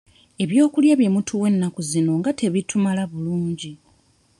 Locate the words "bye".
0.99-1.13